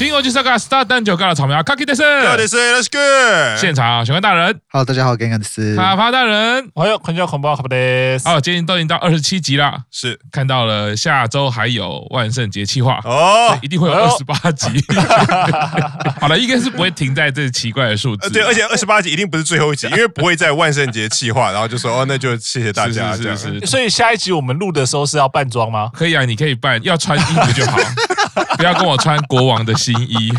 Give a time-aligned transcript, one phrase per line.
[0.00, 3.60] 新欧吉萨卡斯塔蛋酒咖的草莓卡基德森，好的是，Let's go。
[3.60, 8.26] 现场小关大人，Hello，大家好，甘甘的是卡帕大人，哎呦，看叫恐怖卡帕德斯。
[8.26, 14.82] 好，今天都已经到二十七集了，是看到了下周还有万圣节企划哦，一定会有二十八集。
[16.18, 18.30] 好了，应该是不会停在这奇怪的数字。
[18.30, 23.14] 对，而且二十八集一定不是最后一集， 因为不会在万圣节企划，然后就说哦，那就谢谢大家。
[23.14, 23.66] 是是是。
[23.66, 25.90] 所以下一集我们录的时候是要扮装吗？
[25.92, 27.76] 可以啊，你可以扮，要穿衣服就好。
[28.56, 30.32] 不要跟我穿国王的新衣，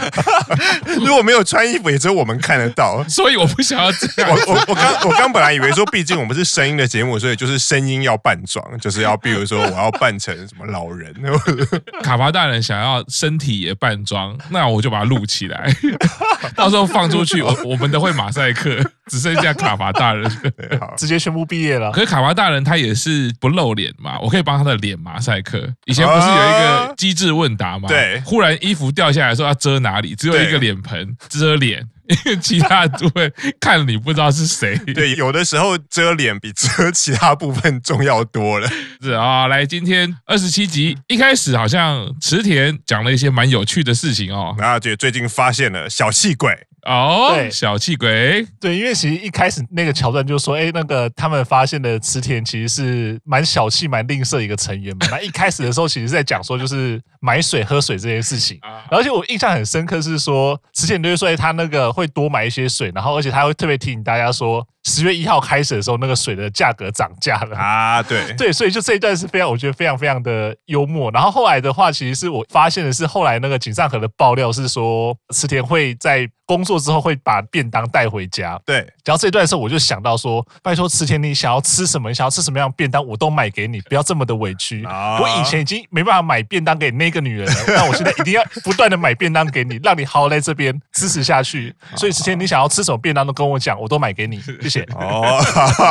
[1.04, 3.04] 如果没有穿衣服，也只有我们看得到。
[3.08, 4.32] 所以我不想要这样。
[4.32, 11.14] 我我我刚我刚本来以为说，毕竟我们是声音的节目，所以就是声音要扮装，就是要比如说我要扮成什么老人。
[12.02, 15.74] 卡巴大人想要身体也扮装，那我就把它录起来，
[16.56, 18.80] 到时候放出去，我我们都会马赛克，
[19.12, 20.32] 只剩下卡伐大人，
[20.96, 21.92] 直接宣布毕业了。
[21.92, 25.58] 可是卡伐大人他也是不露脸嘛，我可以帮他的脸马赛克。
[25.86, 27.90] 以前不是有一个机智问答吗？
[27.90, 34.78] 对，忽然衣服掉下来说要遮哪里，只有一个脸盆遮脸，因 为其他部分看你不知道是谁。
[34.94, 38.70] 对，有的时候遮脸比遮其他部分重要多了。
[39.02, 44.56] 是啊，来，今天二十七集一开始好像池田讲了一些蛮有趣的事情哦。
[44.58, 46.52] 然后就最近发现了小气鬼。
[46.84, 55.06] 哦，对小气鬼，对，因为其实一开始那个桥段就说，哎，那个他们发现的池田其实是蛮小气、蛮吝啬一个成员嘛。
[55.12, 58.60] 那一开始的时候，其实是在讲说就是买水、喝水这件事情。
[58.90, 64.68] 而且我印象很深刻是说，池田就是说他那个会会多买一些水，然后而且他会特别提醒大家说。
[64.84, 68.02] 十月一号开始的时候，那个水的价格涨价了啊！
[68.04, 71.12] 对 对，所以就这一段是非常，我觉得非常非常的幽默。
[71.12, 78.60] 然后后来的话，其实是我发现的是，后来那个井上和的爆料是说，池田会在工作之后会把便当带回家。
[78.66, 82.10] 对，然后这一段的时候，我就想到说，拜托池田，你想要吃什么？
[82.10, 84.84] 你想要吃什么样的便当，我都买给你，不要这么的委屈。
[84.84, 91.74] 啊、我以前已经没办法买便当给那个女人了， 那我现在一定要不断的买便当给你，让你好好在这边支持下去。
[91.96, 94.42] 所以池田，你想要吃什么便当都跟我讲，我都买给你，
[94.96, 95.38] 哦。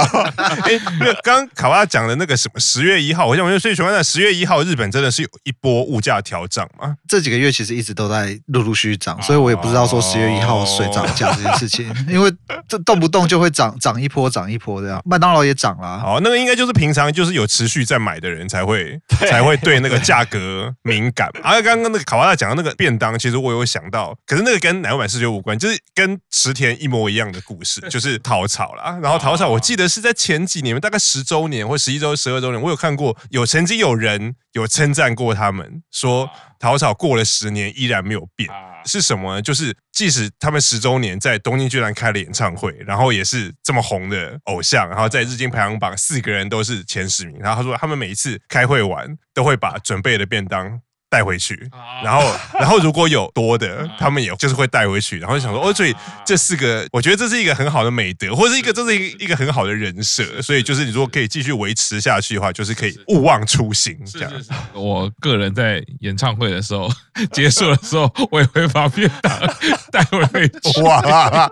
[0.65, 6.97] 哎，那刚刚卡帕讲的那个什么十月一号，我想问，所以请问，十月一号日本真的是有一波物价调涨吗？
[7.09, 12.33] 这几个月其实一直都在陆陆续续涨，所以我也不知道说十月一号水涨价这件事情，因为
[12.67, 15.01] 这动不动就会涨涨一波涨一波这样。
[15.05, 18.99] 麦当劳也涨了，哦，那个应该就是平常就是有持续在买的人才会
[19.29, 21.29] 才会对那个价格敏感。
[21.43, 29.49] 而刚刚那个卡帕讲的那个便当，其实我有想到，可是那个跟奶油版视觉无关，就是跟池田一模一样的故事，就是 讨草啦，然后桃草。
[29.49, 38.49] 我记得是在前几年，大概十周年或十一周、十二周年，我有看过，有曾经有人有称赞过他们，说桃草过了十年依然没有变，
[38.85, 39.43] 是什么呢？
[39.43, 50.81] 就是即使他们十周年在东京居然开了演唱会，然后也是这么红的偶像，然后在日经排行榜四个人都是前十名，然后他说他们每一次开会完都会把准备的便当。
[51.11, 51.69] 带回去，
[52.05, 52.23] 然后，
[52.59, 55.93] 然后如果有多的，他们也就是会带回去，然后就想说，哦，所以
[56.25, 64.33] 这四个，我觉得这是一个很好的美德，或者是一个这是一个一个很好的人设，所以就是你如果可以继续维持下去的话，就是可以勿忘初心这样。
[64.73, 66.89] 我个人在演唱会的时候
[67.35, 69.33] 结束的时候，我也会把便当
[69.91, 70.81] 带回去。
[70.83, 71.51] 哇，哇，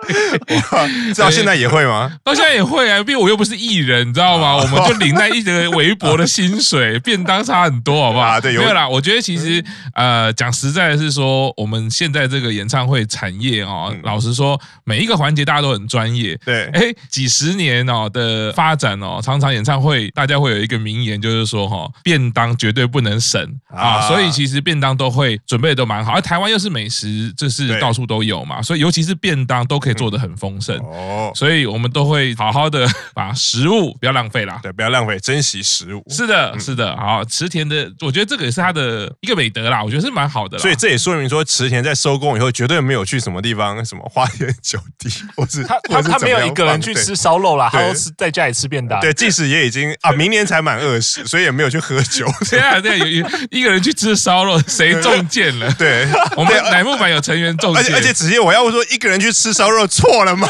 [1.12, 2.12] 知道现在也会吗？
[2.22, 4.54] 到现在也会啊，因为我又不是艺人，你知道吗？
[4.56, 8.24] 我们就领那一个微薄的薪水，便当差很多，好不好？
[8.24, 9.47] 啊，对，没有啦，我觉得其实。
[9.48, 9.64] 其实，
[9.94, 16.38] 呃，讲实在的是说，我们现在这个演唱会产业哦，老实说，每一个环节大家都很专业。
[16.44, 26.12] 对，哎，几十年哦的发展哦，常常演唱会大家会有一个名言，就是说哈，便当绝对不能省啊，所以其实便当都会准备的都蛮好。
[26.12, 36.04] 而台湾又是美食，这是到处都有嘛，所以尤其是便当都可以做的很丰盛哦，所以我们都会好好的把食物不要浪费啦，对，不要浪费，珍惜食物。
[36.10, 39.37] 是的，是的，好，池田的，我觉得这个也是他的一个。
[39.38, 48.98] 美德啦，我觉得是蛮好的，所以这也说明说池田在收工以后绝对没有去什么地方，什么花天酒地，或是 他他他没有一个人去吃烧肉啦，他都是在家里吃便当。
[49.00, 52.26] 对，即使也已经啊，明年才满二十，所以也没有去喝酒。
[52.50, 55.72] 对啊，对，有一个人去吃烧肉，谁中箭了？
[55.78, 60.48] 对，我们乃木坂有成员中箭，而且直接我要问说，一个人去吃烧肉错了吗？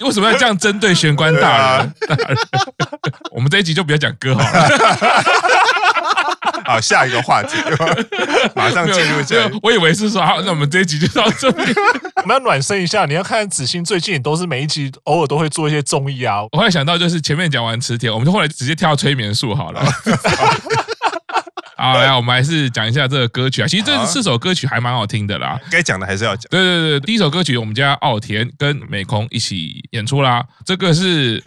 [0.00, 1.94] 为什么要这样针对玄关大人？
[3.30, 5.24] 我们这一集就不要讲歌好了。
[6.64, 7.56] 好，下一个话题，
[8.54, 9.50] 马上进入这。
[9.62, 11.72] 我以为是说，好，那我们这一集就到这里。
[12.22, 13.04] 我们要暖身一下。
[13.06, 16.42] 你要看子欣最近也都是每一集偶尔都会做一些综艺啊。
[16.52, 19.84] 我后来想到，就是前面讲完磁铁，我们就后来直接跳催眠术好了。
[21.76, 23.66] 好，来，我们还是讲一下这个歌曲啊。
[23.66, 25.58] 其实这四首歌曲还蛮好听的啦。
[25.70, 26.48] 该讲的还是要讲。
[26.48, 30.42] 对对对，第一首歌曲我们家奥田跟美空一起演出啦。
[30.64, 31.42] 这个是。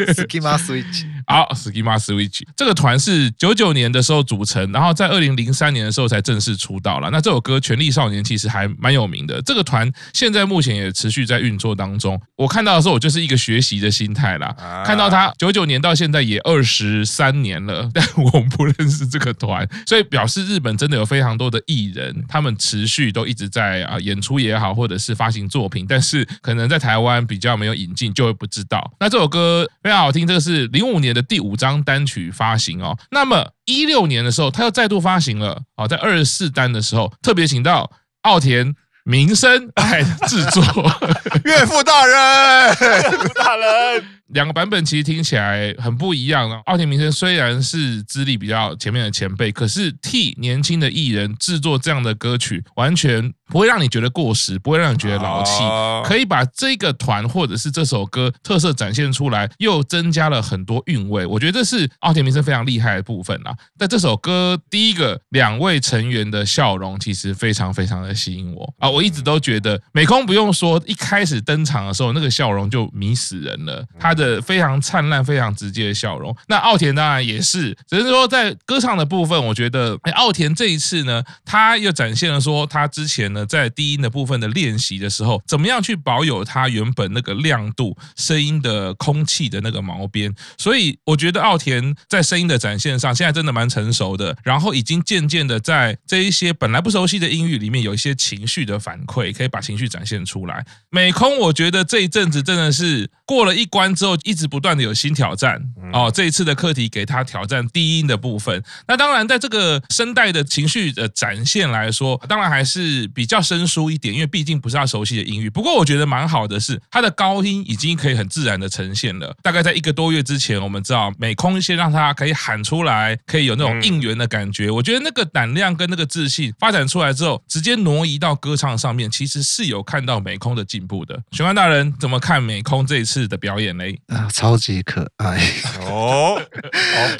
[1.27, 7.09] 好，Skima Switch 这个团是九九年的时候组成，然后在二零零三年的时候才正式出道了。
[7.11, 9.41] 那这首歌《权力少年》其实还蛮有名的。
[9.41, 12.19] 这个团现在目前也持续在运作当中。
[12.37, 14.55] 我看到的时候，我就是一个学习的心态啦。
[14.85, 28.93] 看到他九九年到现在也二十三年了，但 我不认识这个团，所以表示日本真的有非常多的艺人，他们持续都一直在啊演出也好，或者是发行作品，但是可能在台湾比较没有引进，就会不知道。
[28.99, 32.97] 那这首歌非常好听，这个是零五年的第五张单曲发行哦。
[33.11, 37.91] 那么一六年的时候，他又再度发行了哦，在二十四单的时候，特别请到
[38.21, 40.63] 奥田民生来制作。
[41.43, 44.16] 岳父大人，岳父大人。
[44.29, 46.61] 两个版本其实听起来很不一样啊。
[46.65, 55.63] 奥田明生虽然是资历比较前面的前辈，可是替年轻的艺人制作这样的歌曲，完全不会让你觉得过时，不会让你觉得老气，
[56.05, 61.25] 可以把这个团或者是这首歌特色展现出来，又增加了很多韵味。
[61.25, 63.55] 我觉得这是奥田明生非常厉害的部分啊。
[63.79, 68.89] 在这首歌第一个两位成员的笑容，其实非常非常的吸引我啊。
[68.89, 74.16] 我一直都觉得美空不用说，一开始登场的时候那个笑容就迷死人了，他。
[74.17, 76.35] 的非常灿烂、非常直接的笑容。
[76.47, 90.33] 那奥田当然也是，只是说在歌唱的部分，我觉得哎，奥田这一次呢，他又展现了说他之前呢在低音的部分的练习的时候，怎么样去保有他原本那个亮度、声音的空气的那个毛边。
[90.57, 94.35] 所以我觉得奥田在声音的展现上，现在真的蛮成熟的。
[94.43, 100.65] 然后已经渐渐的在这一些本来不熟悉的音域里面，有一些情绪的反馈，可以把情绪展现出来。
[100.89, 104.06] 美空，我觉得这一阵子真的是过了一关之后。
[104.15, 105.61] 就一直不断的有新挑战
[105.91, 108.63] 哦，这一次的课题给他挑战低音的部分。
[108.87, 115.49] 那当然，在这个声带的情绪的展现来说，当然还是比较生疏一点，因为毕竟不是他熟悉的音域。
[115.49, 119.35] 不过我觉得蛮好的是，他的高音已经可以很自然的呈现了。
[119.41, 124.69] 大概在一个多月之前，我们知道美空先让他可以喊出来，可以有那种应援的感觉。
[124.69, 131.21] 我觉得那个胆量跟那个自信发展出来之后，直接挪移到歌唱上面，其实是有看到美空的进步的。
[131.31, 133.75] 玄关大人怎么看美空这一次的表演
[134.07, 134.17] 呢？
[134.17, 135.41] 啊，超级可爱
[135.81, 136.39] 哦！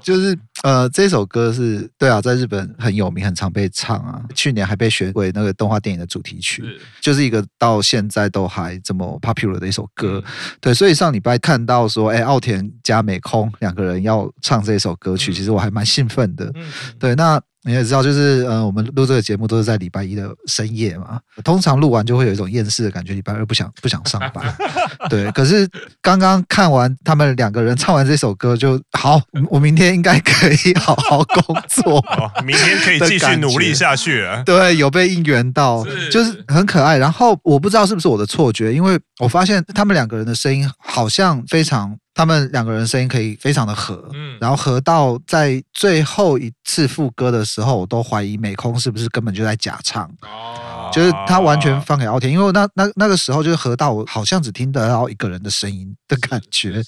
[0.03, 4.24] 就是呃，这首歌是对啊，在日本很有名，很常被唱啊。
[4.35, 10.24] 去年还被选为那个动画电影的主题曲，是就是一个到现在都还这么 popular 的一首歌。
[10.62, 16.51] 对，所以上礼拜看到说，哎，奥田加美空两个人要唱这首歌曲，其实我还蛮兴奋的。
[17.00, 17.41] 对，那。
[17.67, 21.19] 你也知道，就是呃，我们录这个节目都是在礼拜一的深夜嘛。
[21.43, 24.55] 通常录完就会有一种厌世的感觉，礼拜二不想不想上班。
[25.09, 25.69] 对，可是
[26.01, 29.19] 刚刚看完他们两个人唱完这首歌，就好，
[29.49, 32.01] 我明天应该可以好好工作，
[32.45, 34.41] 明天可以继续努力下去了。
[34.45, 36.97] 对，有被应援到，就是很可爱。
[36.97, 41.97] 然后我不知道是不是我的错觉，因为我发现他们两个人的声音好像非常。
[42.17, 56.81] 他们两个人声音可以非常的合，嗯，然后合到在最后一次副歌的时候，我都怀疑美空是不是根本就在假唱，哦，就是他完全放给奥田，因为那那那个时候就是合到我好像只听得到一个人的声音的感觉，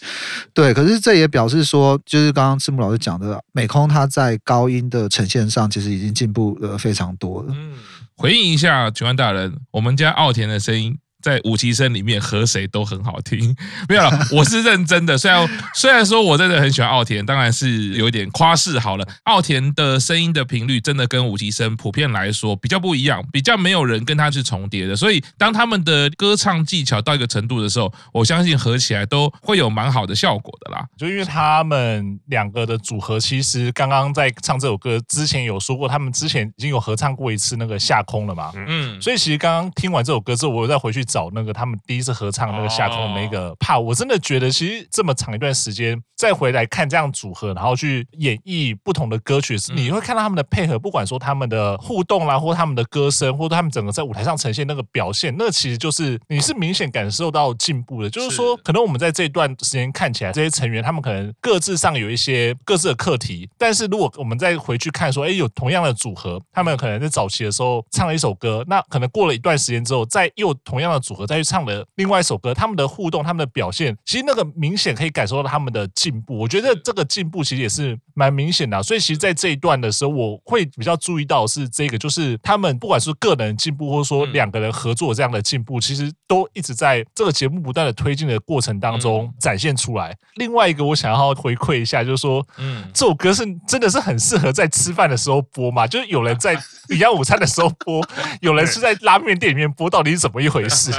[0.51, 7.49] 对，可是这也表示说，就是刚刚赤木老师讲的，美空他在高音的呈现上其实已经进步了非常多了。
[7.55, 7.73] 嗯，
[8.15, 10.97] 回应一下九万大人，我们家奥田的声音。
[11.21, 13.55] 在五期生里面和谁都很好听，
[13.89, 15.17] 没有了， 我是认真的。
[15.17, 19.05] 虽然虽然说我真的很喜欢奥田，当然是有一点夸饰好了。
[19.23, 24.95] 奥田的声音的频率真的跟五期生普遍来说比较不一样，比较没有人跟他是重叠的。
[24.95, 30.85] 所以当他们的歌唱技巧到一个程度的时候，我相信合起来都会有蛮好的效果的啦。
[30.97, 38.53] 就因为他们两个的组合，其实刚刚在唱这首歌之前有说过，他们之前已经有合唱过一次那个下空了嘛。
[38.55, 41.03] 嗯，所以其实刚刚听完这首歌之后，我又再回去。
[41.09, 58.09] 找那个他们第一次合唱那个下空的那个 part，我真的觉得其实这么长一段时间再回来看这样组合，然后去演绎不同的歌曲，你会看到他们的配合，不管说他们的互动啦，或他们的歌声，或者他们整个在舞台上呈现那个表现，那其实就是你是明显感受到进步的。
[58.09, 70.98] 就是说，可能我们在这一段时间看起来，这些成员他们可能各自上有一些各自的课题，但是如果我们再回去看说，哎，有同样的组合，他们可能在早期的时候唱了一首歌，那可能过了一段时间之后，再又同样的。
[70.99, 76.37] 组合再去唱的另外一首歌，他们的互动、他们的表现，其实那个明显可以感受到他们的进步。
[76.37, 78.83] 我觉得这个进步其实也是蛮明显的啊。
[78.83, 90.13] 所以其实，在这一段的时候，我会比较注意到是这个，就是他们不管是个人进步，或者说两个人合作这样的进步，其实都一直在这个节目不断的推进的过程当中展现出来。
[90.35, 95.85] 另另外一个我想要回馈一下，就是说，嗯，这首歌是真的是很适合在吃饭的时候播嘛？
[95.85, 96.53] 就是有人在
[96.89, 98.03] 营养午餐的时候播，
[98.41, 100.91] 有人是在拉面店里面播，到底是怎么一回事？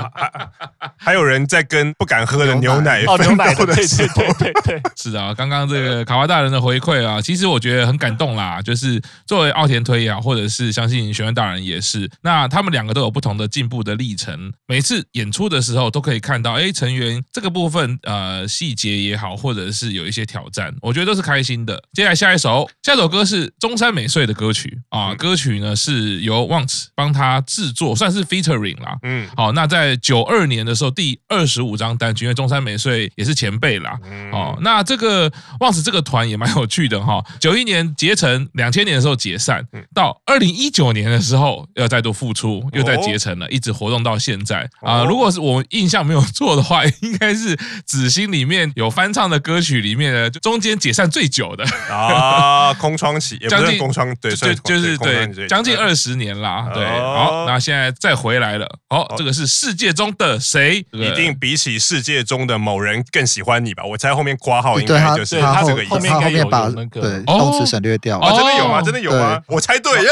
[0.97, 8.61] 还有人在跟不敢喝的牛奶哦，牛奶的，对对对对对，是啊，刚刚这个卡哇大人的回馈啊，其实我觉得很感动啦。
[8.61, 14.53] 就是作为奥田推也好，或者是相信玄幻大人也是，那他们两个都有不同的进步的历程。
[14.67, 21.83] 每次演出的时候都可以看到，哎，成员这个部分呃细节也好，或者是有一些挑战，我觉得都是开心的。
[21.95, 28.97] 接下来下一首，下一首歌是中山美穗的歌曲啊，歌曲呢是由 WANDS 帮他制作，算是 featuring 啦。
[29.05, 33.99] 嗯，好，那在九二年的时候，第二十五张单曲，因为中山美穗也是前辈啦。
[34.33, 37.23] 哦，那这个 WANDS 这个团也蛮有趣的哈。
[37.39, 39.63] 九一年结成，两千年的时候解散，
[39.95, 45.05] 到二零一九年的时候又再度复出，又再结成了，一直活动到现在啊。
[45.05, 56.71] 如果是我印象没有错的话， 应该是紫星里面有翻唱的歌曲里面呢，中间解散最久的啊，空窗期，将近空窗，对，就就是对，将近二十年啦。
[56.73, 58.67] 对，好，那现在再回来了。
[58.89, 60.85] 好，这个是世界中的谁？
[60.93, 63.85] 一定比起世界中的某人更喜欢你吧？
[63.85, 65.99] 我猜后面括号应该就是他这个意思。
[66.07, 68.33] 他后面把那个动词省略掉啊？
[68.33, 68.83] 真的有吗？
[68.83, 69.41] 真的有吗？
[69.47, 70.09] 我猜对耶！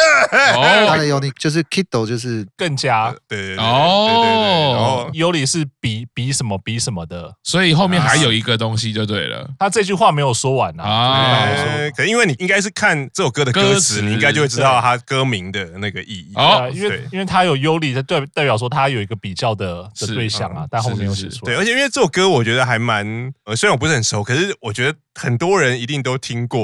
[0.86, 4.74] 他的尤里就是 Kido，就是更加对对对哦。
[4.76, 9.48] 然后尤里是比比什么比什么的，所以后面还有一个东西就对了。
[9.58, 11.48] 他这句话没有说完啊。
[11.96, 16.32] 可因为你应该是看这首歌的歌词，你应该就会知道他歌名的那个意义。
[16.34, 21.52] 哦，因为因为他有尤里，代代表说他有一个比较的的对象啊，但后面没有写出来。
[21.52, 24.98] 对，而且因为这首歌我觉得还蛮呃，虽然我不是很熟，可是我觉得。
[25.18, 26.57] 很多人一定都听过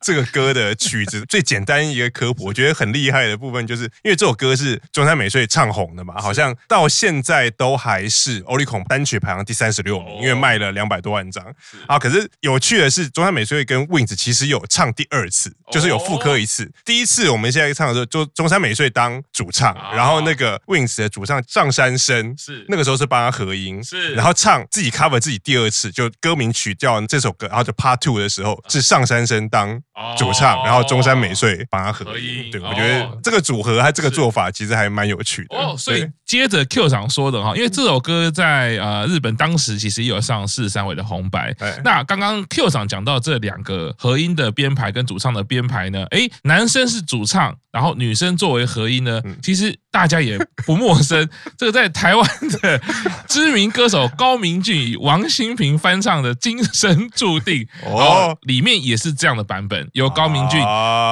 [0.00, 1.24] 这个歌的曲子。
[1.28, 11.44] 最简单一个科普，我觉得很厉害的部分，就是因为这首歌是中山美穗唱红的嘛，好像到现在都还是 Oricon 单曲排行第三十六名，因为卖了两百多万张。
[11.86, 16.70] 啊，可是有趣的是，中山美穗跟 WINS 其实有唱第二次，就是有复刻一次。
[16.84, 29.80] 第一次我们现在唱的时候，就中山美穗当主唱，然后那个 WINS 的主唱上山生是那个时候是帮他合音，是然后唱自己 cover 自己第二次，就歌名曲叫这首歌，然后就 Part Two 的时候是上杉升当
[30.16, 32.50] 主唱，然后中山美穗帮他合音。
[32.50, 35.56] 对，我觉得这个组合他这个做法其实还蛮有趣的。
[35.56, 41.54] 哦，所以接着 Q 厂说的哈，因为这首歌在呃日本当时其实也有上四十三位的红白。
[41.84, 50.36] 那刚刚 Q 厂讲到这两个合音的编排跟主唱的编排呢，哎，男生是主唱，然后女生作为合音呢，其实大家也
[50.66, 51.28] 不陌生。
[51.56, 52.28] 这个在台湾
[52.60, 52.80] 的
[53.28, 58.36] 知名歌手高明俊与王心平翻唱的《今生注定》哦。
[58.42, 60.60] 里面也是这样的版本，由高明俊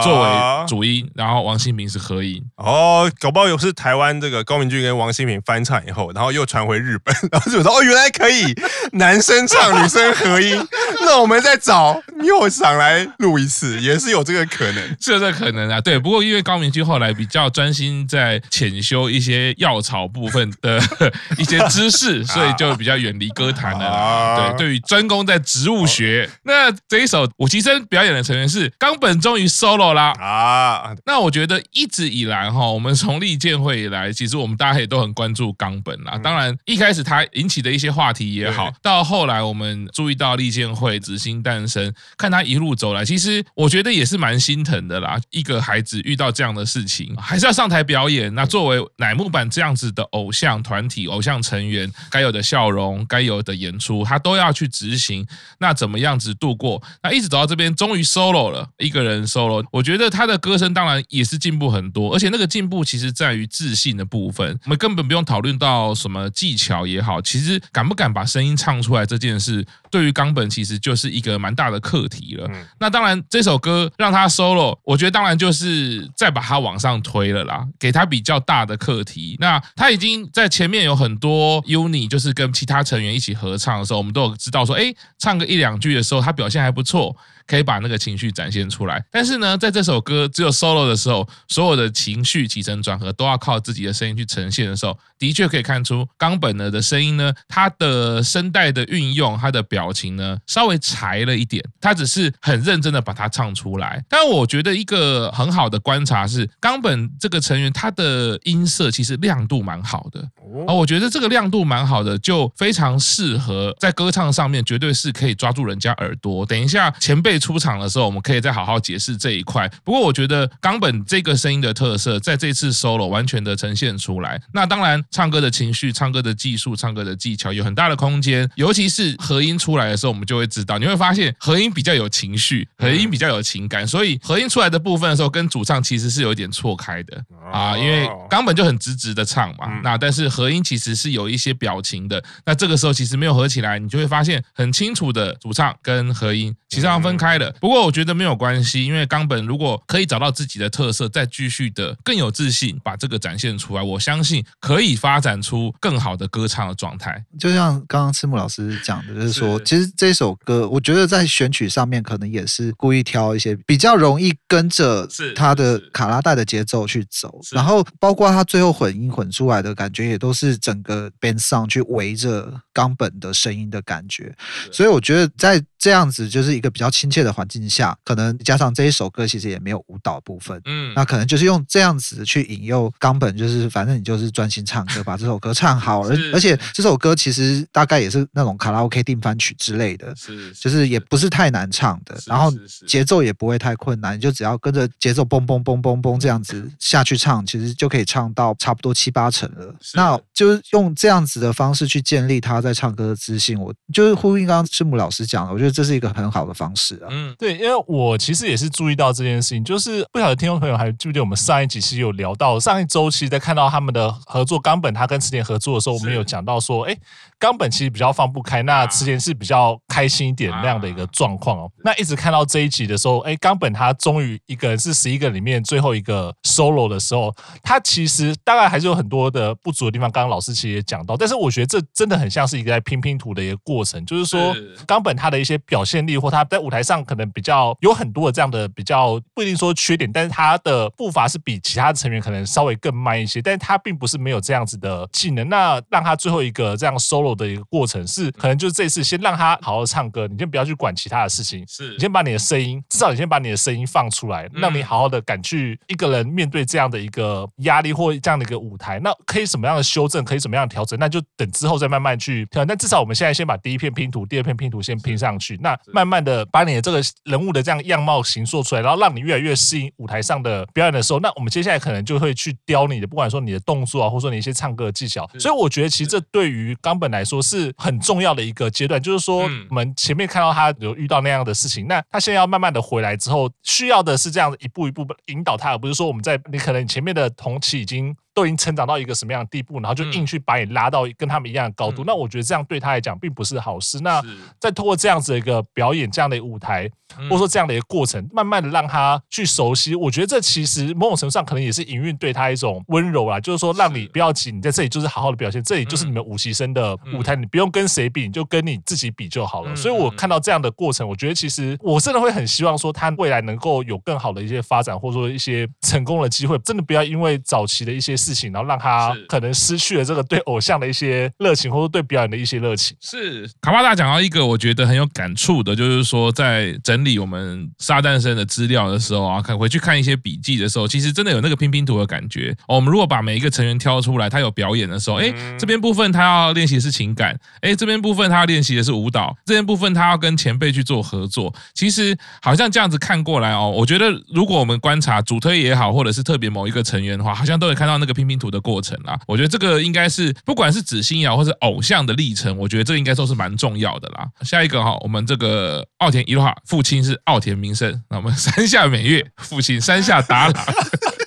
[0.02, 2.42] 作为主音，然后王心平是合音。
[2.56, 8.54] 哦，搞不好有是台湾这个高明俊跟王新平翻唱以后，然后又传回日本，然后就说哦，原来可以
[8.92, 10.66] 男生唱女生合音，
[11.02, 15.78] 那我们再找又想来录一次，也是有这个可能，是有这个可能啊。
[15.80, 20.80] 对，不过因为高明君后来比较专心在浅修一些药草部分的
[21.36, 24.36] 一些知识，所以就比较远离歌坛了。
[24.36, 27.02] 对，对于专攻在植物学，那这。
[27.02, 30.94] 一首武其生表演的成员是冈本终于 solo 啦啊！
[31.04, 36.16] 那我觉得一直以来哈，我们从立剑会以来，其实我们大家也都很关注冈本啦。
[36.22, 45.18] 当然一开始他引起的一些话题也好，到后来我们注意到立剑会紫星诞生，看他一路走来，其实我觉得也是蛮心疼的啦。
[45.30, 48.34] 一个孩子遇到这样的事情，还是要上台表演。
[48.34, 55.26] 那作为乃木坂这样子的偶像团体、偶像成员，该有的笑容、该有的演出，他都要去执行。
[55.58, 56.82] 那怎么样子度过？
[57.02, 59.64] 那一直走到这边，终于 solo 了，一个人 solo。
[59.70, 64.58] 我觉得他的歌声当然也是进步很多，而且那个进步其实在于自信的部分。
[64.64, 72.50] 我们根本不用讨论到什么技巧也好，其实敢不敢把声音唱出来这件事，对于冈本其实就是一个蛮大的课题了。
[72.78, 79.36] 那当然，这首歌让他 solo，我觉得当然就是再把他往上推了啦，给他比较大的课题。
[79.40, 87.16] 那他已经在前面有很多 uni，就是跟其他成员一起合唱的时候，我们都有知道说，哎，唱个一两句的时候，他表现还不错。
[87.52, 104.02] 可以把那个情绪展现出来，但是呢，在这首歌只有 solo 的时候，所有的情绪起承转合都要靠自己的声音去呈现的时候，的确可以看出冈本呢的声音呢，他的声带的运用，他的表情呢稍微柴了一点，他只是很认真的把它唱出来。
[104.08, 110.26] 但我觉得一个很好的观察是，冈本这个成员他的音色其实亮度蛮好的，
[110.66, 116.46] 而我觉得这个亮度蛮好的，就非常适合在歌唱上面，绝对是可以抓住人家耳朵。
[116.46, 117.41] 等一下前辈。
[117.42, 119.68] 出场的时候，我们可以再好好解释这一块。
[119.82, 124.40] 不过，我觉得冈本这个声音的特色，在这次 solo 完全的呈现出来。
[124.52, 137.20] 那当然，唱歌的情绪、唱歌的技术、唱歌的技巧有很大的空间，尤其是和音出来的时候，我们就会知道，你会发现和音比较有情绪，和音比较有情感，所以和音出来的部分的时候，跟主唱其实是有一点错开的
[137.52, 147.52] 啊，因为冈本就很直直的唱嘛，那但是和音其实是有一些表情的，那这个时候其实没有合起来，你就会发现很清楚的主唱跟和音其实要分开了。
[147.60, 157.22] 不过我觉得没有关系，因为冈本如果可以找到自己的特色，再继续的更有自信把这个展现出来，我相信可以发展出更好的歌唱的状态。
[157.38, 174.34] 就像刚刚赤木老师讲的，就是说，其实这首歌，我觉得在选曲上面可能也是故意挑一些比较容易跟着他的卡拉带的节奏去走，然后包括他最后混音混出来的感觉，也都是整个 band sound 去围着冈本的声音的感觉。
[174.70, 192.52] 所以我觉得在这样子就是一个比较亲切的环境下，可能加上这一首歌其实也没有舞蹈部分，嗯，那可能就是用这样子去引诱冈本，就是反正你就是专心唱歌，把这首歌唱好，而而且这首歌其实大概也是那种卡拉 OK 定番曲之类的，是，就是也不是太难唱的，然后
[192.86, 199.72] 节奏也不会太困难，你就只要跟着节奏嘣嘣嘣嘣嘣这样子下去唱，其实就可以唱到差不多七八成了。
[199.94, 207.06] 那就是用这样子的方式去建立他在唱歌的自信，我就是呼应刚刚赤木老师讲的，我觉得这是一个很好的方式啊。
[207.10, 216.96] 嗯，对，因为我其实也是注意到这件事情，就是不晓得听众朋友还记不记得我们上一集其实有聊到，上一周其实在看到他们的合作，冈本他跟池田合作的时候，我们有讲到说，哎，
[217.42, 221.68] 冈本其实比较放不开，那池田是比较开心一点那样的一个状况哦。
[221.82, 230.08] 那一直看到这一集的时候，哎，冈本他终于一个人是十一个里面最后一个 solo 的时候，他其实大概还是有很多的不足的地方。
[230.12, 234.54] 刚刚老师其实也讲到，但是我觉得这真的很像是一个在拼拼图的一个过程，就是说
[234.86, 245.48] 冈本他的一些表现力或他在舞台上可能比较有很多的这样的比较不一定说缺点，但是他的步伐是比其他的成员可能稍微更慢一些，但是他并不是没有这样子的技能。
[245.48, 258.98] 那让他最后一个这样 solo 的一个过程是，可能就是这次先让他好好唱歌，你先不要去管其他的事情，是你先把你的声音，至少你先把你的声音放出来，让你好好的敢去一个人面对这样的一个压力或这样的一个舞台。
[259.00, 262.64] 那可以什么样的修正，可以什么样的调整，那就等之后再慢慢去调。
[262.64, 275.28] 但至少我们现在先把第一片拼图、第二片拼图先拼上去，那慢慢的把你的这个人物的这样样貌形塑出来，然后让你越来越适应舞台上的表演的时候，那我们接下来可能就会去雕你的，不管说你的动作啊，或者说你一些唱歌的技巧。
[275.38, 288.14] 所以我觉得其实这对于冈本来说是很重要的一个阶段，就是说我们前面看到他有遇到那样的事情，那他现在要慢慢的回来之后，需要的是这样一步一步引导他，而不是说我们在你可能前面的同期已经。
[288.34, 294.00] 都已经成长到一个什么样的地步，然后就硬去把你拉到跟他们一样的高度，嗯、那我觉得这样对他来讲并不是好事。
[294.00, 294.22] 那
[294.58, 296.90] 再通过这样子的一个表演，这样的一个舞台，
[297.28, 309.74] 或者说这样的一个过程，慢慢的让他去熟悉，我觉得这其实某种程度上可能也是营运对他一种温柔啊，就是说让你不要急，你在这里就是好好的表现，这里就是你们五习生的舞台，你不用跟谁比，你就跟你自己比就好了。
[309.76, 319.16] 所以我看到这样的过程，我觉得其实我真的会很希望说他未来能够有更好的一些发展，或者说一些成功的机会，真的不要因为早期的一些事情，然后让他。
[319.28, 322.96] 可能失去了这个对偶像的一些热情，或者对表演的一些热情。
[323.00, 332.54] 是卡巴大讲到一个我觉得很有感触的，就是说在整理我们沙诞生的资料的时候啊，看回去看一些笔记的时候，其实真的有那个拼拼图的感觉。
[332.68, 341.52] 我们如果把每一个成员挑出来，他有表演的时候，哎，这边部分他要练习的情感，哎，这边部分他要练习的是舞蹈，这边部分他要跟前辈去做合作。
[341.72, 349.18] 其实好像这样子看过来哦，我觉得如果我们观察主推也好，或者是特别某一个成员的话，好像都会看到那个拼拼图的过程啦。
[349.26, 354.28] 我觉得这个应该是不管是紫星也好，或是偶像的历程，我觉得这应该都是蛮重要的啦。
[354.42, 360.64] 下一个哈，我们这个奥田一路哈，父亲是奥田民生，那我们山下美月父亲山下达郎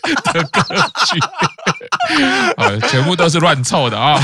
[0.05, 1.19] 的歌曲。
[2.57, 4.21] 呃， 全部都是乱凑的啊！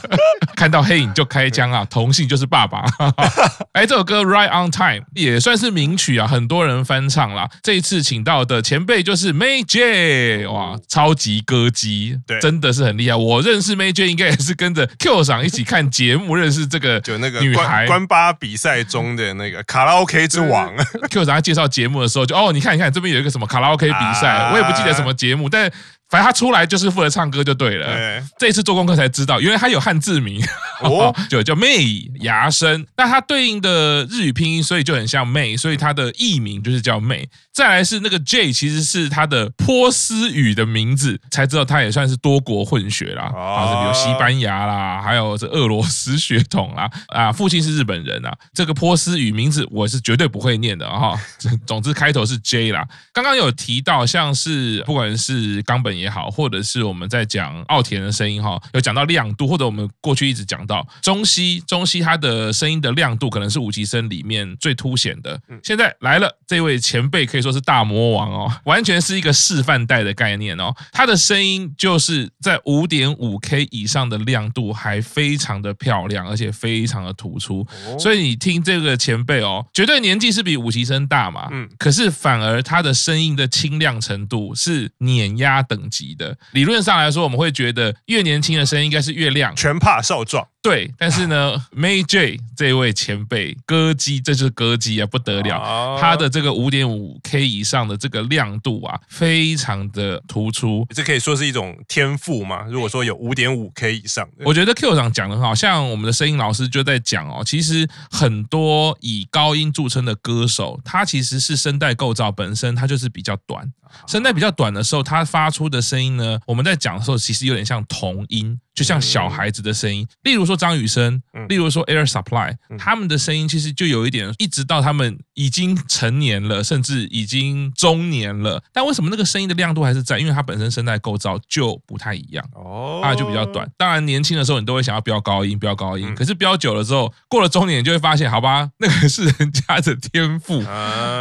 [0.54, 2.84] 看到黑影就开枪啊，同性就是爸爸。
[3.72, 7.48] 哎，这首歌《Right on Time》也算是名曲啊，很多人翻唱啦。
[7.62, 13.16] 这一次请到的前辈就是 May J，哇，超级歌姬，对，真的是很厉害。
[13.16, 20.72] 我认识 May J 应该也是跟着 Q 赏一起看节目认识这个，就那个女孩关八比赛中的那个卡拉 OK 之王。
[21.10, 25.72] Q 赏在介绍节目的时候就哦，你看，你看这边有一个什么卡拉 OK 比赛，我也不记得什么节目，但。
[26.12, 27.86] 反正他出来就是负责唱歌就对了。
[27.86, 30.44] 对，这一次做功课才知道，原来他有汉字名，
[30.82, 32.86] 哦， 就叫 May 芽生。
[32.98, 37.26] 那它对应的日语拼音，所以就很像 May，所以它的艺名就是叫 May。
[37.50, 43.24] 再来是那个 J，其实是他的波斯语的名字，才知道他也算是多国混血啦。
[43.34, 46.90] 啊，比如西班牙啦，还有这俄罗斯血统啦。
[47.08, 48.34] 啊，父亲是日本人啊。
[48.52, 51.18] 这个波斯语名字我是绝对不会念的哈。
[51.66, 52.86] 总之开头是 J 啦。
[53.14, 56.01] 刚刚有提到，像是不管是冈本。
[56.02, 65.40] 也好，或者是我们在讲奥田的声音哈，有讲到亮度，或者我们过去一直讲到中西，中西他的声音的亮度可能是五级声里面最凸显的。
[65.62, 70.74] 现在来了这位前辈，可以说是大魔王哦，完全是一个示范带的概念哦。
[70.90, 77.66] 他的声音就是在五点五 K 以上的亮度还非常的漂亮，而且非常的突出。
[77.98, 86.36] 所以你听这个前辈哦，绝对年纪是比五级声大嘛，嗯，可是反而他的声音的清亮程度是碾压等级的。
[86.52, 90.48] 理论上来说，我们会觉得越年轻的声音应该是越亮，全怕少壮。
[90.62, 102.62] 对，但是呢，May J 这位前辈歌姬，这就是歌姬啊，不得了，他的这个五点五 K 以上的这个亮度啊，非常的突出，这可以说是一种天赋嘛。
[102.68, 113.68] 如果说有五点五 K 以上，我觉得 Q 长讲的很好，像我们的声音老师就在讲哦，其实很多以高音著称的歌手，他其实是声带构造本身它就是比较短，
[114.06, 118.60] 声带比较短的时候，他发出的声音呢，我们在讲的时候，其实有点像童音。
[118.74, 130.18] 就像小孩子的声音，例如说张雨生，例如说 Air Supply，他们的声音其实就有一点，一直到他们已经成年了，甚至已经中年了，但为什么那个声音的亮度还是在？
[130.18, 133.68] 因为它本身声带构造就不太一样，哦，它就比较短。
[133.76, 140.62] 当然年轻的时候你都会想要飙高音，飙高音，可是飙久了之后，过了中年你就会发现，好吧， 那个是人家的天赋，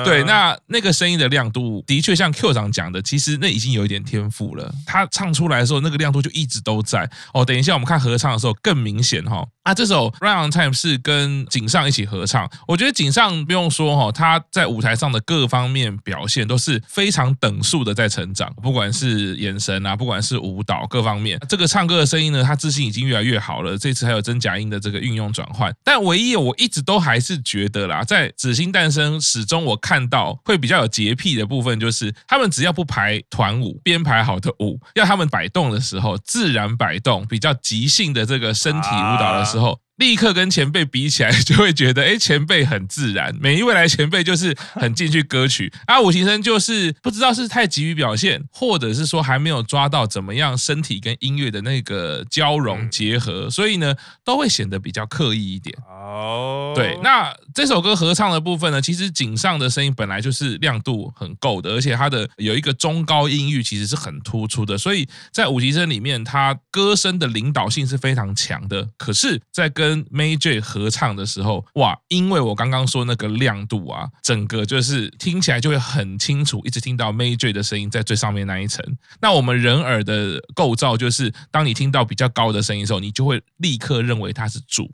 [0.05, 4.73] 对，那那个声音的亮度的确像 Q 长讲的，其实那已经有一点天赋了。
[4.85, 7.09] 他唱出来的时候，那个亮度就一直都在。
[7.33, 9.45] 哦，等一下我们看合唱的时候更明显哈。
[9.63, 23.77] 啊，这首《Run on Time》是跟井上一起合唱，我觉得井上不用说哈，他在舞台上的各方面表现都是非常等速的在成长，不管是眼神啊，不管是舞蹈各方面，这个唱歌的声音呢，他自信已经越来越好了。
[23.77, 39.79] 这次还有真假音的这个运用转换，但唯一我一直都还是觉得啦，在《紫星诞生》始终我看到会比较有洁癖的部分，就是他们只要不排团舞，编排好的舞，要他们摆动的时候自然摆动，比较即兴的这个身体舞蹈的时候。
[40.01, 43.33] 立刻跟前辈比起来， 就会觉得哎，前辈很自然。
[43.39, 55.77] 每一位来前辈就是很进去歌曲，啊，五行生就是不知道是太急于表现，或者是说还没有抓到怎么样身体跟音乐的那个交融结合，所以呢，都会显得比较刻意一点。
[55.87, 68.89] 哦，对，那这首歌合唱的部分呢，其实井上的声音本来就是亮度很够的，而且他的有一个中高音域其实是很突出的，所以在五级生里面，他歌声的领导性是非常强的。
[68.97, 71.97] 可是，在跟跟 J 合唱的时候，哇！
[72.07, 78.83] 因为我刚刚说那个亮度啊，整个就是听起来就会很清楚，一直听到 Major 的声音在最上面那一层。
[79.19, 84.85] 那我们人耳的构造就是，当你听到比较高的声音的时候，你就会立刻认为它是主；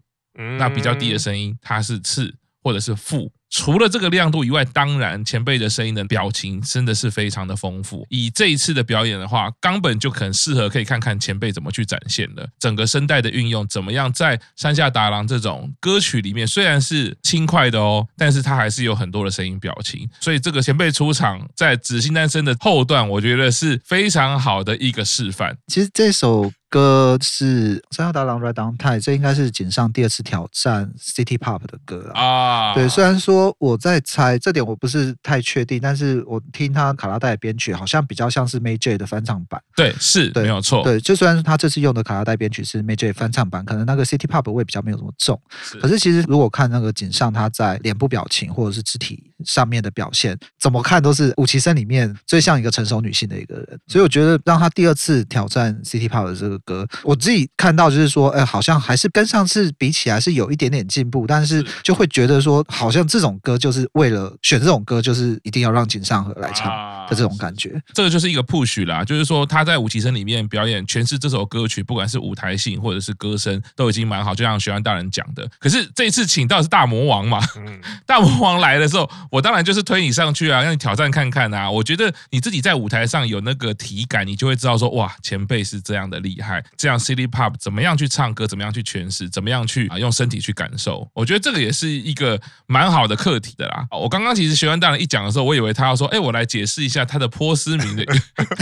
[0.57, 2.33] 那比较低的声音，它是次
[2.63, 3.31] 或者是负。
[3.49, 8.05] 除了这个亮度以外，当然前辈的声音的表情真的是非常的丰富。
[8.09, 20.09] 以这一次的表演的话，冈本就很适合可以看看前辈怎么去展现的整个声带的运用，怎么样在山下达郎这种歌曲里面，虽然是轻快的哦，但是他还是有很多的声音表情。
[20.19, 25.57] 所以这个前辈出场在《紫星诞生》的后段，我觉得是非常好的一个示范。
[25.67, 26.51] 其实这首。
[26.69, 32.73] 歌是山下达郎 Ride on Time，这应该是井上第二次挑战 City Pop 的歌啊。
[32.73, 39.61] 对，虽然说我在猜这点我不是太确定，但是我听他卡拉带的编曲好像比较像是 May J 的翻唱版。
[39.75, 40.83] 对，是，对没有错。
[40.83, 45.39] 对，就虽然他这次用的卡拉带编曲是 May J 翻唱版，可能那个 City Pop 味比较没有那么重。
[45.63, 53.79] 是可是其实如果看那个井上他在脸部表情或者是肢体上面的表现，怎么看都是五期生里面最像一个成熟女性的一个人。
[53.87, 56.56] 所以我觉得让他第二次挑战 City Pop 的这个。
[56.59, 66.67] 歌我自己看到就是说，哎，好像还是跟上次比起来是有一点点进步，但是就会觉得说，好像这种歌就是为了选这种歌，就是一定要让井上和来唱
[67.09, 67.81] 的这种感觉。
[67.93, 74.33] 这个就是一个 push 啦，就是说他在五期生里面表演诠释这首歌曲，不管是舞台性或者是歌声，都已经蛮好。
[74.33, 77.41] 就像学安大人讲的，可是这一次请到的是大魔王嘛，
[78.05, 81.69] 大魔王来的时候，我当然就是推你上去啊，让你挑战看看啊。
[81.69, 86.46] 我觉得你自己在舞台上有那个体感，你就会知道说，哇，前辈是这样的厉害。
[86.77, 91.09] 这样 City Pop 怎么样去唱歌，怎么样去诠释，怎么样去啊用身体去感受？
[91.13, 93.85] 我觉得这个也是一个蛮好的课题的啦。
[93.91, 98.03] 我刚刚其实学完大人一讲的时候，我以为他要说，哎，我来解释一下他的波斯名的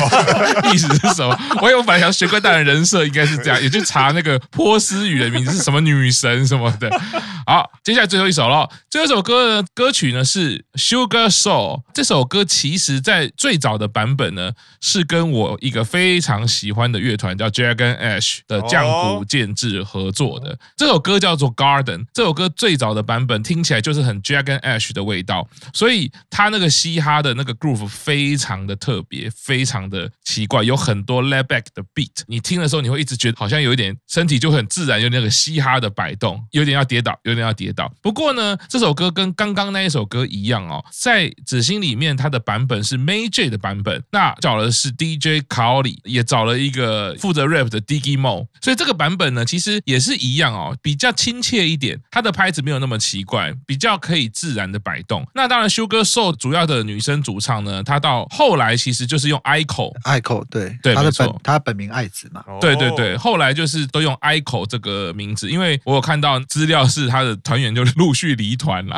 [0.73, 1.37] 意思是什么。
[1.61, 6.89] 我有本来想学官大人人设应该是这样，也去查那个波斯语的名字是什么女神什么的。
[7.45, 8.67] 好，接下来最后一首了。
[8.89, 18.85] 最后一首歌的歌曲呢是 Sugar Soul 这首歌，其实在最早的版本呢，是跟我一个非常喜欢的乐团叫 Jack Dragon Ash 的降
[19.17, 20.57] 谷建制合作的。
[20.77, 22.05] 这首歌叫做 Garden。
[22.13, 32.23] 这首歌最早的版本听起来就是很 Dragon Ash 的味道，所以他那个嘻哈的那个 groove 非常的特别，非常的奇怪，有很多 laid back 的 beat。
[32.27, 37.91] 你听的时候，你会一直觉得好像有一点身体就很自然，有那个嘻哈的摆动，有点要跌倒，有点要跌倒。
[38.01, 55.25] 不过呢，这首歌跟刚刚那一首歌一样哦，在紫星里面，它的版本是 May.J 的版本，那找的是 DJ Khaled，也找了一个负责 rap 的 Diggy Mo，所以这个版本呢，其实也是一样哦，比较亲切一点，它的拍子没有那么奇怪，比较可以自然的摆动。
[55.33, 68.95] 那当然，Sugar Soul 主要的女生主唱呢，她到后来其实就是用 aiko，aiko 对对，她的本她本名爱子嘛，对对对，后来就是都用 aiko 这个名字，因为我有看到资料是她的团员就陆续离团了，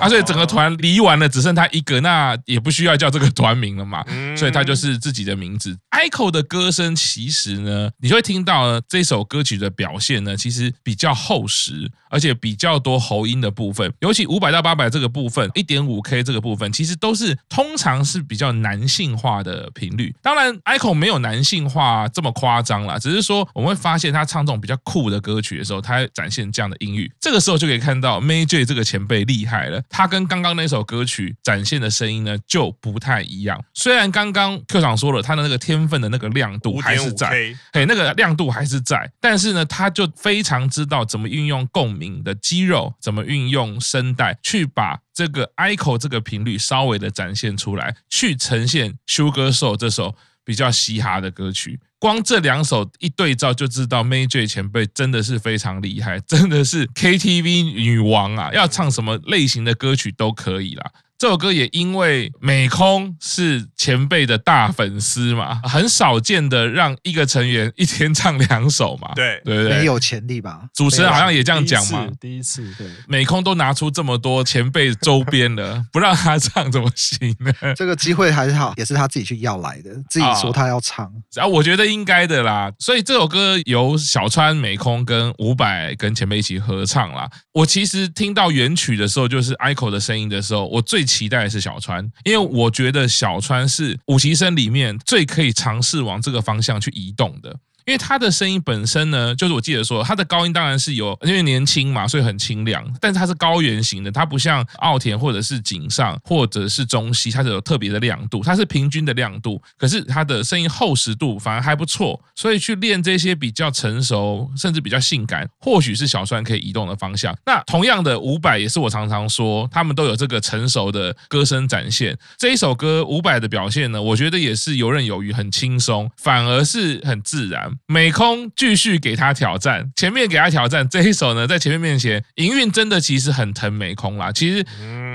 [0.00, 4.04] 啊，所以整个团离完了，只剩她一个，那也不需要叫这个团名了嘛，
[4.36, 5.76] 所以她就是自己的名字。
[5.90, 20.14] aiko 的歌声其实呢，你就会听到呢，这首歌曲的表现呢，其实比较厚实，而且比较多喉音的部分，尤其五百到八百这个部分，一点五 K 这个部分，其实都是通常是比较男性化的频率。
[20.22, 29.82] 当然，aiko 没有男性化这么夸张啦，只是说我们会发现他唱这种比较酷的歌曲的时候，他展现这样的音域，这个时候就可以看到 May.J 这个前辈厉害了。
[29.88, 33.62] 他跟刚刚那首歌曲展现的声音呢就不太一样。
[33.74, 51.80] 虽然刚刚 Q 长说了，他的那个天分的那个亮度还是在，嘿，那个亮度还是在，但是呢，他就非常知道怎么运用共鸣的肌肉，怎么运用声带去把这个 aiko 这个频率稍微的展现出来，去呈现 Sugar Soul 这首比较嘻哈的歌曲。
[52.00, 58.52] 光这两首一对照，就知道 Major 前辈真的是非常厉害，真的是 KTV 女王啊！
[58.52, 60.92] 要唱什么类型的歌曲都可以啦。
[61.18, 70.60] 这首歌也因为美空是前辈的大粉丝嘛，很少见的让一个成员一天唱两首嘛，对对对，没有潜力吧？
[70.72, 77.74] 主持人好像也这样讲嘛，第一次，对，美空都拿出这么多前辈周边了， 不让他唱怎么行呢？
[77.74, 81.04] 这个机会还是好，也是他自己去要来的，自己说他要唱，
[81.34, 82.70] 啊，我觉得应该的啦。
[82.78, 87.28] 所以这首歌由小川、美空跟伍佰跟前辈一起合唱啦。
[87.52, 97.58] 我其实听到原曲的时候，就是 aiko 的声音的时候，我最期待是小川，因为我觉得小川是五行生里面最可以尝试往这个方向去移动的。
[97.84, 102.84] 因为他的声音本身呢，就是我记得说，他的高音当然是有，因为年轻嘛，所以很清亮。
[103.00, 109.60] 但是他是高原型的，他不像奥田或者是井上或者是中西，它是有特别的亮度，它是平均的亮度。
[109.76, 117.36] 可是他的声音厚实度反而还不错，所以去练这些比较成熟甚至比较性感，或许是小川可以移动的方向。
[117.46, 122.16] 那同样的，伍佰也是我常常说，他们都有这个成熟的歌声展现。
[122.36, 127.67] 这一首歌伍佰的表现呢，我觉得也是游刃有余，很轻松，反而是很自然。
[127.86, 134.30] 美空继续给他挑战，前面给他挑战这一首呢，在前面面前，营运真的其实很疼美空啦。
[134.32, 134.64] 其实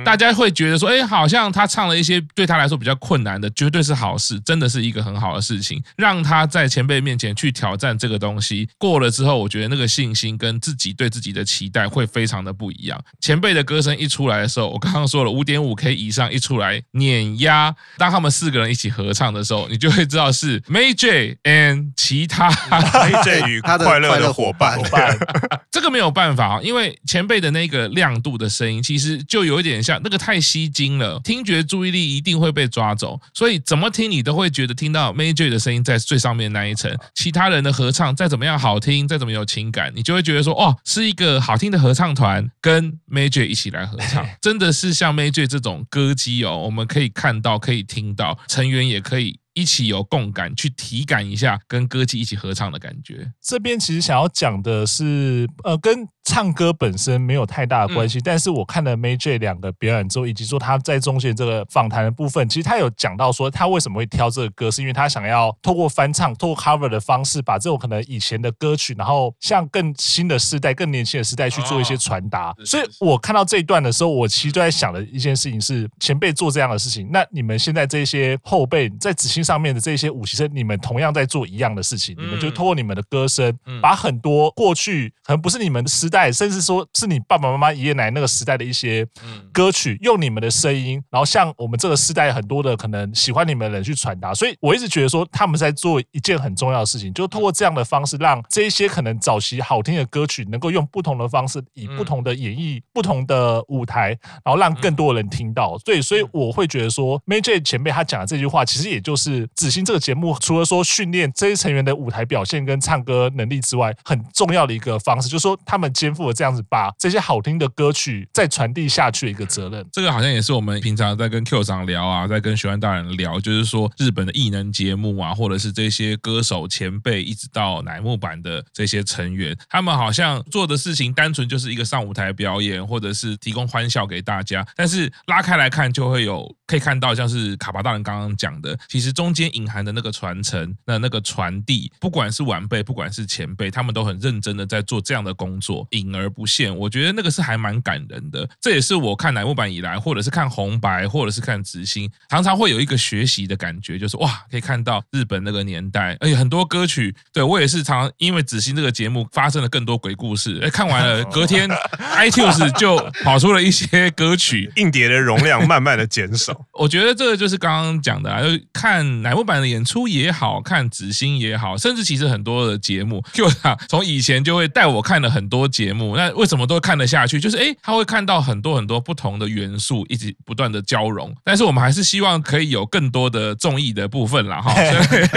[0.03, 8.67] 大家会觉得说，哎，好像他唱了一些对他来说比较困难的，绝对是好事，真的是一个很好的事情，让他在前辈面前去挑战这个东西。
[8.77, 13.01] 过了之后，我觉得那个信心跟自己对自己的期待会非常的不一样。
[13.21, 22.42] 前辈的歌声一出来的时候，我刚刚说了五点五 K 以上一出来碾压，当他们四个人一起合唱的时候，你就会知道是 May.J and 其他。
[22.49, 24.79] May.J 与快乐的伙伴，
[25.71, 49.39] 这个没有办法，因为前辈的那个亮度的声音，其实就有一点像那个太吸睛了，听觉注意力一定会被抓走，所以怎么听你都会觉得听到 Major 的声音在最上面那一层，其他人的合唱再怎么样好听，再怎么有情感，你就会觉得说，哦，是一个好听的合唱团跟 Major 一起来合唱， 真的是像 Major 这种歌姬哦，我们可以看到，可以听到，成员也可以。
[49.53, 53.31] 一起有共感，去体感一下跟歌姬一起合唱的感觉。
[53.41, 58.17] 这边其实想要讲的是，呃，跟唱歌本身没有太大的关系。
[58.17, 72.49] 嗯、但是我看了 May.J 两个表演之后，以及说他在中间这个访谈的部分，其实他有讲到说，他为什么会挑这个歌，是因为他想要透过翻唱、透过 cover 的方式，把这种可能以前的歌曲，然后向更新的时代、更年轻的时代去做一些传达。
[72.49, 79.43] 哦、所以我看到这一段的时候，我其实都在想的一件事情是，前辈做这样的事情，那你们现在这些后辈在执行。
[79.43, 89.03] 上面的这些五期生，你们同样在做一样的事情，你们就通过你们的歌声，把很多过去可能不是你们时代，甚至说是你爸爸妈妈、爷爷奶奶那个时代的一些
[89.51, 94.31] 歌曲，用你们的声音，然后向我们这个时代很多的可能喜欢你们的人去传达。
[94.33, 104.09] 所以我一直觉得说，他们在做一件很重要的事情，就通过这样的方式，让这一些可能早期好听的歌曲，能够用不同的方式，以不同的演绎、不同的舞台，
[104.45, 105.77] 然后让更多的人听到。
[105.83, 119.85] 对，所以我会觉得说，Mayj 前辈他讲的这句话，其实也就是《子欣》这个节目，除了说训练这些成员的舞台表现跟唱歌能力之外，很重要的一个方式，就是说他们肩负了这样子把这些好听的歌曲再传递下去的一个责任。
[119.89, 134.67] 这个好像也是我们平常在跟 Q 长聊啊，在跟学员大人聊，就是说日本的艺能节目啊，或者是这些歌手前辈，一直到乃木坂的这些成员，他们好像做的事情单纯就是一个上舞台表演，或者是提供欢笑给大家。
[134.75, 146.75] 但是拉开来看，就会有可以看到，像是卡巴大人刚刚讲的，其实中间隐含的那个传承，那那个传递，不管是晚辈，不管是前辈，他们都很认真的在做这样的工作，隐而不现。
[146.75, 148.47] 我觉得那个是还蛮感人的。
[148.61, 160.59] 这也是我看乃木坂以来，或者是看红白，或者是看紫星，常常会有一个学习的感觉，就是哇，可以看到日本那个年代，而且很多歌曲，对我也是常常因为紫星这个节目发生了更多鬼故事。
[160.63, 161.69] 哎，看完了，隔天
[162.17, 166.53] iTunes 就跑出了一些歌曲，硬碟的容量慢慢的减少。
[166.73, 173.23] 我觉得这个就是刚刚讲的啊，就是看乃木坂的演出也好看，紫星也好，甚至其实很多的节目
[173.61, 177.39] 长从以前就会带我看了很多节目，那为什么都看得下去？
[177.39, 181.35] 就是哎，他会看到很多很多不同的元素，一直不断的交融。
[181.43, 184.61] 但是我们还是希望可以有更多的综艺的部分啦。
[184.61, 184.73] 哈。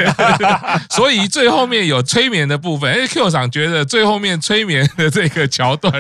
[0.91, 5.93] 所以最后面有催眠的部分，哎，Q 长觉得最后面催眠的这个桥段，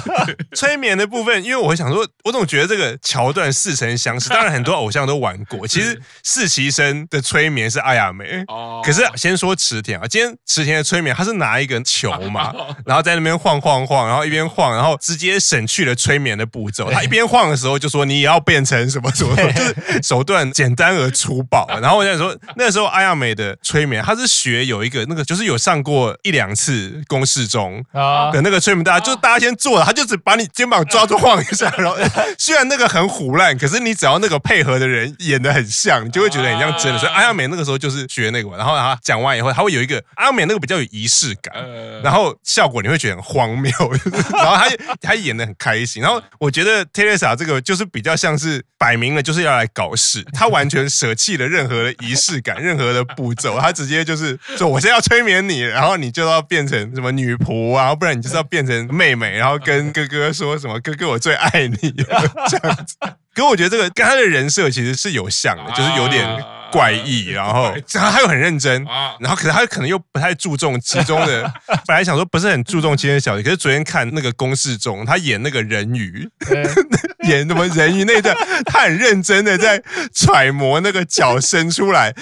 [0.54, 4.28] 催眠的部分，因为我想说，我总觉得这个桥段似曾相识。
[4.30, 5.66] 当然，很多偶像都玩过。
[5.66, 8.44] 其实四期生的催眠是阿亚美，
[8.82, 12.52] 可是先说池田啊，今天池田的催眠，他是拿一个球嘛，
[12.84, 16.90] 然后在那边晃晃晃，然后一边晃，然后直接省去了催眠的步骤。
[16.90, 27.84] 他一边晃的时候就说：“你也要变成什么什么， 就是手段简单而粗暴。”然后我想说，那时候阿亚美的催眠，他是学有一个那个，就是有上过一两次公式中
[28.32, 31.96] 的那个催眠，大家就大家先做了，他就只把你肩膀抓住晃一下，然后
[32.38, 36.98] 虽然那个很虎烂，可是你只要那个配合的人演的很像，你就会觉得很像真的。
[36.98, 41.54] 所以阿亚美那个时候就是学那个，然后他讲完以后，他会有一个阿亚美那个比较有仪式感，
[42.02, 43.72] 然后效果你会觉得很荒谬，
[44.32, 46.02] 然后他他演的很开心。
[46.02, 61.76] 然后我觉得 Teresa 这个就是比较像是摆明了就是要来搞事，他完全舍弃了任何的仪式感，任何的步骤，他直接就是说我现在要催眠你，然后你就要变成什么女仆啊，不然你就是要变成妹妹，然后跟哥哥说什么哥哥我最爱你
[62.48, 62.96] 这样子。
[63.36, 66.26] 可我觉得这个跟他的人设其实是有像的，就是有点
[66.72, 68.82] 怪异，然后他又很认真，
[69.20, 71.42] 然后可是他可能又不太注重其中的。
[71.86, 76.28] 本来想说不是很注重今天小节，可是昨天看那个公式中，他演那个人鱼，
[77.28, 79.82] 演什么人鱼那段，他很认真的在
[80.14, 82.12] 揣摩那个脚伸出来。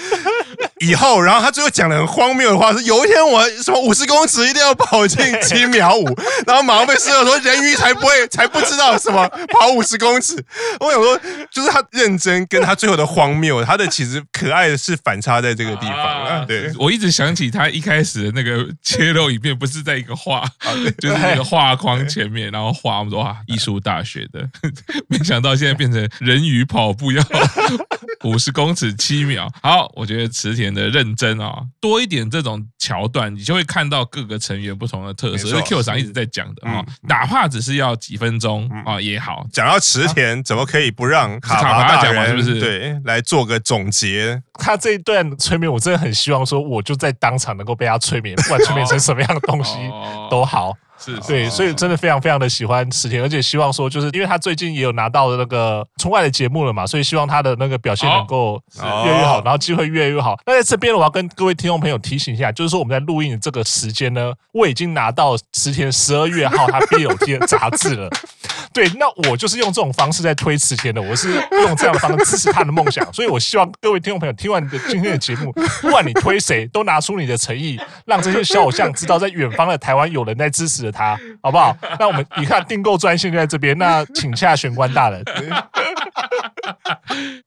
[0.81, 6.05] 以后，然后他最后讲的很荒谬的话是：有一天我什么五十公尺一定要跑进七秒五，
[6.47, 10.35] 然后马上被室友说人鱼才不会， 才不知道什么跑五十公尺。
[10.81, 11.19] 我想说，
[11.51, 16.45] 就是他认真跟他最后的荒谬，他的其实可爱的是反差在这个地方啊。
[16.47, 20.45] 对，我一直想起他一开始的那个切肉影片，不是在一个画，
[20.99, 24.49] 就是那个画框前面，然后画我们说哇，艺术大学的，
[25.09, 27.23] 没想到现在变成人鱼跑步要
[28.25, 29.51] 五十公尺七秒。
[29.63, 30.75] 好，我觉得池田。
[30.75, 35.47] 的认真啊，多一点这种桥段，你就会看到各个成员不同的特色。
[35.47, 39.47] 因为 Q 长一直在讲的啊，哪怕只是要几分钟啊也好。
[39.53, 42.29] 讲到池田，怎么可以不让卡巴讲完？
[42.29, 42.59] 是不是？
[42.59, 44.43] 对，来做个总结。
[44.55, 49.77] 他这一段催眠，我真的很希望说，我就在当场能够被他催眠，不管催眠成什么样的东西
[50.29, 50.77] 都好。
[50.99, 60.39] 是对，所以真的非常非常的喜欢池田，而且希望说，就是因为他最近也有拿到的那个春外的节目了嘛，所以希望他的那个表现能够越来越好，然后机会越来越好。
[60.47, 68.09] 那在这边我要跟各位听众朋友提醒一下，就是说我们在录音的这个时间呢，我已经拿到池田十二月号他必有贴的杂志了。
[68.75, 81.77] 对，那我就是用这种方式在推池田的，我是用这样的方式支持他的梦想，所以我希望各位听众朋友听完你的今天的节目，不管你推谁，都拿出你的诚意，让这些小偶像知道，在远方的台湾有人在支持着他，好不好？
[82.01, 85.23] 那我们你看订购专线就在这边，那请下玄关大人。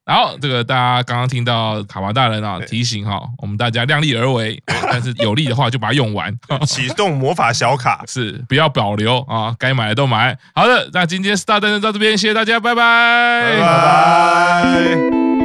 [0.06, 6.34] 然后这个大家刚刚听到卡巴大人啊提醒哈，我们大家量力而为， 但是有利的话就把它用完，
[6.66, 10.38] 启动魔法小卡是不要保留啊，该买的都买。
[10.56, 15.37] 好的，那今今天 Star 诞生到这边，谢谢大家，拜拜，拜拜。